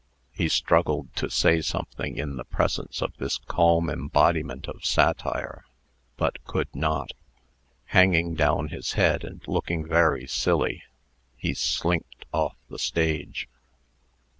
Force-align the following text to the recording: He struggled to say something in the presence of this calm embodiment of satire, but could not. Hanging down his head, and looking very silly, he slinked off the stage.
He 0.31 0.49
struggled 0.49 1.15
to 1.17 1.29
say 1.29 1.61
something 1.61 2.17
in 2.17 2.35
the 2.35 2.43
presence 2.43 3.03
of 3.03 3.15
this 3.17 3.37
calm 3.37 3.87
embodiment 3.87 4.67
of 4.67 4.83
satire, 4.83 5.63
but 6.17 6.43
could 6.43 6.75
not. 6.75 7.11
Hanging 7.85 8.33
down 8.33 8.69
his 8.69 8.93
head, 8.93 9.23
and 9.23 9.47
looking 9.47 9.85
very 9.87 10.25
silly, 10.25 10.81
he 11.37 11.53
slinked 11.53 12.25
off 12.33 12.55
the 12.67 12.79
stage. 12.79 13.47